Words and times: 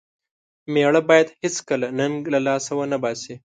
مېړه 0.73 1.01
بايد 1.09 1.27
هيڅکله 1.41 1.87
ننګ 1.99 2.21
له 2.33 2.39
لاسه 2.47 2.71
و 2.77 2.81
نه 2.91 2.97
باسي. 3.03 3.35